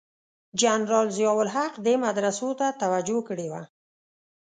جنرال 0.61 1.07
ضیأ 1.17 1.31
الحق 1.41 1.73
دې 1.85 1.93
مدرسو 2.05 2.49
ته 2.59 2.67
توجه 2.81 3.19
کړې 3.27 3.47
وه. 3.51 3.61